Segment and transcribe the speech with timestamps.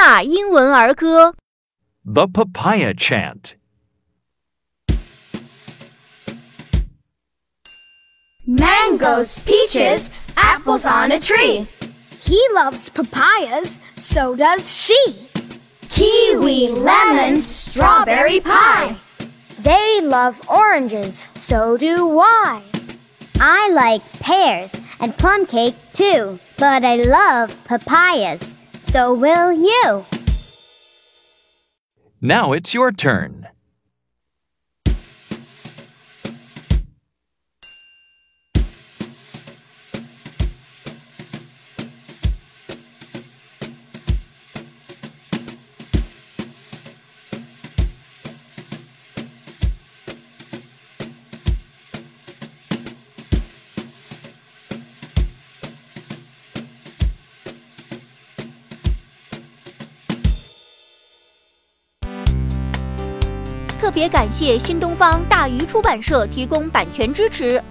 [0.00, 1.34] 纳英文儿歌。
[2.04, 3.54] The Papaya Chant.
[8.46, 11.66] Mangoes, peaches, apples on a tree.
[12.24, 14.98] He loves papayas, so does she.
[15.90, 18.96] Kiwi, lemon, strawberry pie.
[19.62, 22.62] They love oranges, so do I.
[23.38, 28.53] I like pears and plum cake too, but I love papayas.
[28.95, 30.05] So will you.
[32.21, 33.49] Now it's your turn.
[63.85, 67.63] 特别感谢新东方大鱼出版社提供版权支持。